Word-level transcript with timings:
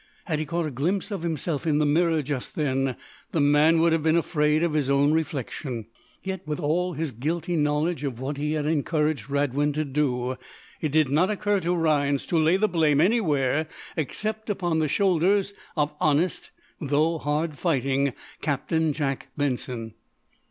Had 0.25 0.39
he 0.39 0.45
caught 0.47 0.65
a 0.65 0.71
glimpse 0.71 1.11
of 1.11 1.21
himself 1.21 1.67
in 1.67 1.77
the 1.77 1.85
mirror, 1.85 2.23
just 2.23 2.55
then, 2.55 2.95
the 3.33 3.39
man 3.39 3.77
would 3.77 3.91
have 3.93 4.01
been 4.01 4.17
afraid 4.17 4.63
of 4.63 4.73
his 4.73 4.89
own 4.89 5.11
reflection. 5.13 5.85
Yet, 6.23 6.41
with 6.47 6.59
all 6.59 6.93
his 6.93 7.11
guilty 7.11 7.55
knowledge 7.55 8.03
of 8.03 8.19
what 8.19 8.37
he 8.37 8.53
had 8.53 8.65
encouraged 8.65 9.29
Radwin 9.29 9.73
to 9.73 9.85
do, 9.85 10.37
it 10.81 10.91
did 10.91 11.09
not 11.09 11.29
occur 11.29 11.59
to 11.59 11.75
Rhinds 11.75 12.25
to 12.29 12.39
lay 12.39 12.57
the 12.57 12.67
blame 12.67 12.99
anywhere 12.99 13.67
except 13.95 14.49
upon 14.49 14.79
the 14.79 14.87
shoulders 14.87 15.53
of 15.77 15.93
honest, 16.01 16.49
though 16.79 17.19
hard 17.19 17.59
fighting, 17.59 18.13
Captain 18.41 18.93
Jack 18.93 19.27
Benson. 19.37 19.93